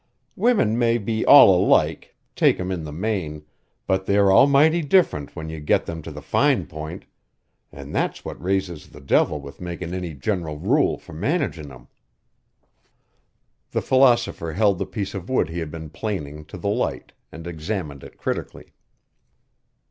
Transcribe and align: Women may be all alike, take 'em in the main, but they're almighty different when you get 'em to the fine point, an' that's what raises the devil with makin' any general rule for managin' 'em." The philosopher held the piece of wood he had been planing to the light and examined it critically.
Women 0.35 0.79
may 0.79 0.97
be 0.97 1.23
all 1.27 1.63
alike, 1.63 2.15
take 2.35 2.59
'em 2.59 2.71
in 2.71 2.85
the 2.85 2.91
main, 2.91 3.45
but 3.85 4.07
they're 4.07 4.31
almighty 4.31 4.81
different 4.81 5.35
when 5.35 5.47
you 5.47 5.59
get 5.59 5.87
'em 5.87 6.01
to 6.01 6.09
the 6.11 6.23
fine 6.23 6.65
point, 6.65 7.05
an' 7.71 7.91
that's 7.91 8.25
what 8.25 8.41
raises 8.41 8.87
the 8.89 8.99
devil 8.99 9.39
with 9.39 9.61
makin' 9.61 9.93
any 9.93 10.15
general 10.15 10.57
rule 10.57 10.97
for 10.97 11.13
managin' 11.13 11.71
'em." 11.71 11.87
The 13.69 13.83
philosopher 13.83 14.53
held 14.53 14.79
the 14.79 14.87
piece 14.87 15.13
of 15.13 15.29
wood 15.29 15.49
he 15.49 15.59
had 15.59 15.69
been 15.69 15.91
planing 15.91 16.45
to 16.45 16.57
the 16.57 16.67
light 16.69 17.11
and 17.31 17.45
examined 17.45 18.03
it 18.03 18.17
critically. 18.17 18.73